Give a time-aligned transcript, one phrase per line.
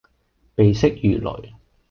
[0.55, 1.53] 鼻息如雷